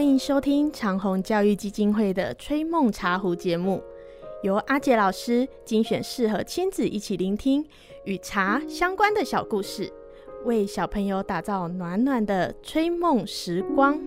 [0.00, 3.82] 欢迎收听长虹教育基金会的《吹梦茶壶》节目，
[4.42, 7.62] 由阿杰老师精选适合亲子一起聆听
[8.04, 9.92] 与茶相关的小故事，
[10.46, 14.00] 为小朋友打造暖暖的吹梦时光。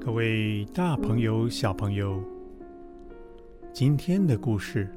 [0.00, 2.22] 各位大朋友、小朋友，
[3.72, 4.88] 今天的故事。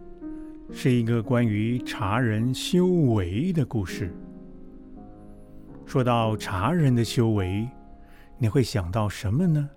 [0.72, 4.14] 是一个关于茶人修为的故事。
[5.86, 7.68] 说到茶人的修为，
[8.38, 9.70] 你会想到什么呢？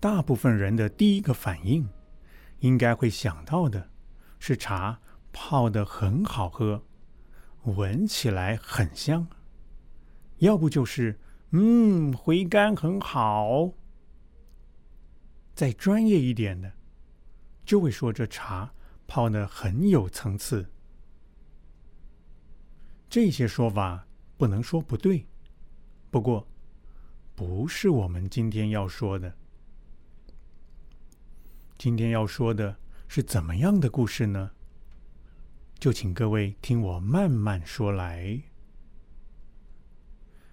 [0.00, 1.88] 大部分人的第一个反应，
[2.58, 3.88] 应该会想到的
[4.40, 5.00] 是茶
[5.32, 6.82] 泡的很好喝，
[7.62, 9.24] 闻起来很香；
[10.38, 11.18] 要不就是
[11.50, 13.70] 嗯，回甘很好。
[15.54, 16.72] 再专业一点的，
[17.64, 18.72] 就会说这茶。
[19.14, 20.66] 泡的很有层次，
[23.10, 24.06] 这些说法
[24.38, 25.26] 不能说不对，
[26.10, 26.48] 不过
[27.34, 29.36] 不是我们今天要说的。
[31.76, 32.74] 今天要说的
[33.06, 34.50] 是怎么样的故事呢？
[35.78, 38.40] 就请各位听我慢慢说来。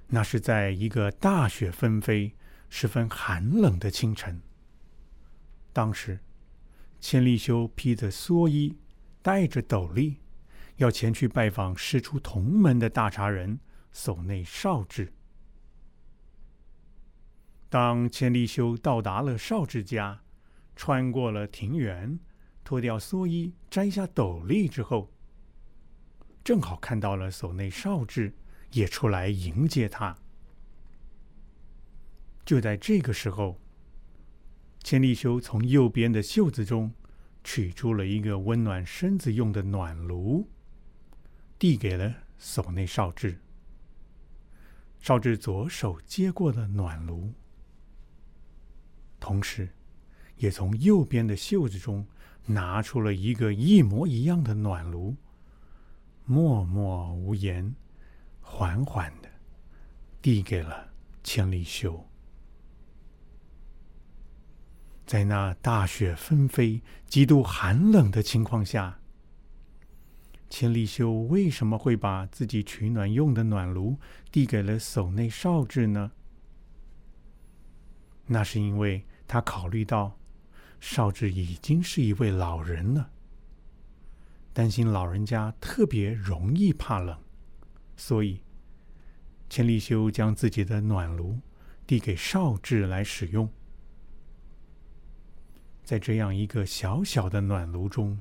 [0.08, 2.36] 那是在一个大雪纷飞、
[2.68, 4.42] 十分寒冷的清晨，
[5.72, 6.20] 当时。
[7.02, 8.76] 千利休披着蓑衣，
[9.22, 10.18] 戴着斗笠，
[10.76, 13.60] 要前去拜访师出同门的大茶人
[13.92, 15.14] 守内少智。
[17.70, 20.22] 当千利休到达了少智家，
[20.76, 22.20] 穿过了庭园，
[22.64, 25.10] 脱掉蓑衣，摘下斗笠之后，
[26.44, 28.34] 正好看到了守内少智
[28.72, 30.18] 也出来迎接他。
[32.44, 33.58] 就在这个时候。
[34.84, 36.92] 千利休从右边的袖子中
[37.44, 40.48] 取出了一个温暖身子用的暖炉，
[41.58, 43.40] 递给了守内少智。
[45.00, 47.34] 少智左手接过了暖炉，
[49.20, 49.70] 同时，
[50.38, 52.06] 也从右边的袖子中
[52.46, 55.16] 拿出了一个一模一样的暖炉，
[56.26, 57.74] 默默无言，
[58.42, 59.30] 缓缓的
[60.22, 60.90] 递给了
[61.24, 62.09] 千利休。
[65.10, 69.00] 在那大雪纷飞、极度寒冷的情况下，
[70.52, 73.98] 千利休为什么会把自己取暖用的暖炉
[74.32, 76.12] 递给了守内少治呢？
[78.28, 80.16] 那是因为他考虑到
[80.80, 83.10] 少智已经是一位老人了，
[84.54, 87.20] 担心老人家特别容易怕冷，
[87.98, 88.44] 所以
[89.50, 91.40] 千利休将自己的暖炉
[91.88, 93.52] 递给少智来使用。
[95.90, 98.16] 在这样一个小小的暖炉中，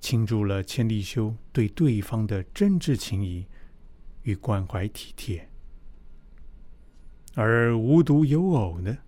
[0.00, 3.46] 倾注了千利休对对方的真挚情谊
[4.22, 5.48] 与关怀体贴。
[7.36, 8.98] 而无独有偶呢，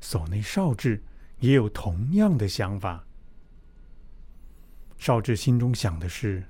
[0.00, 1.00] 所内少智
[1.38, 3.06] 也有同样的想法。
[4.98, 6.42] 少智心中想的是，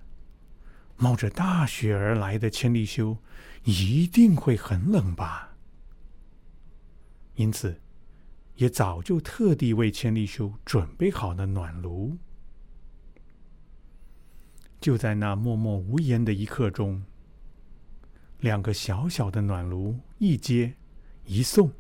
[0.96, 3.14] 冒着大雪而来的千利休
[3.64, 5.54] 一定会很冷吧，
[7.34, 7.78] 因此。
[8.60, 12.18] 也早就特地为千利休准备好了暖炉。
[14.78, 17.02] 就在那默默无言的一刻中，
[18.40, 20.74] 两个小小的暖炉一接
[21.24, 21.72] 一送，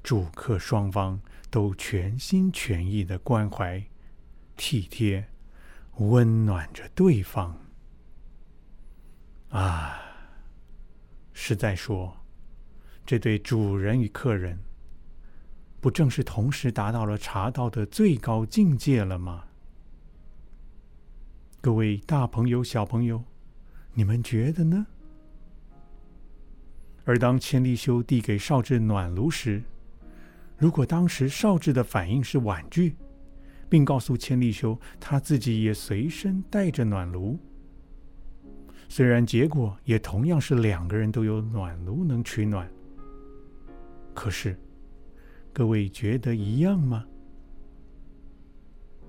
[0.00, 1.20] 主客双方
[1.50, 3.84] 都全心全意的关怀、
[4.56, 5.26] 体贴、
[5.96, 7.60] 温暖着对方。
[9.48, 10.00] 啊，
[11.32, 12.16] 是在说，
[13.04, 14.56] 这对主人与客人。
[15.84, 19.44] 不正是同时达到了茶道的最高境界了吗？
[21.60, 23.22] 各位大朋友、小朋友，
[23.92, 24.86] 你们觉得呢？
[27.04, 29.62] 而当千利休递给少智暖炉时，
[30.56, 32.96] 如果当时少智的反应是婉拒，
[33.68, 37.38] 并告诉千利休他自己也随身带着暖炉，
[38.88, 42.66] 虽然结果也同样是两个人都有暖炉能取暖，
[44.14, 44.58] 可是。
[45.54, 47.06] 各位觉得一样吗？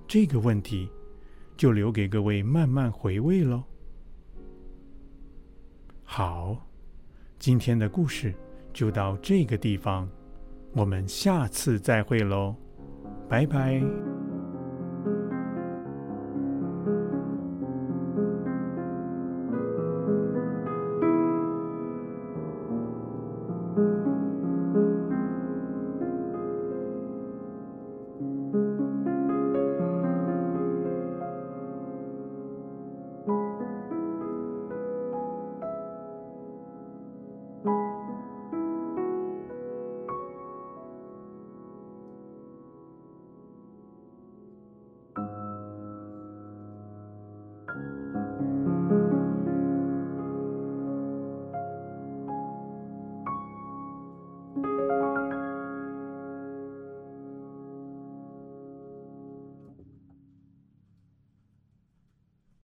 [0.08, 0.88] 这个问题
[1.58, 3.64] 就留给各位慢慢回味喽。
[6.04, 6.56] 好，
[7.40, 8.32] 今天的故事
[8.72, 10.08] 就到这个地方，
[10.74, 12.56] 我们下次再会喽，
[13.28, 14.15] 拜拜。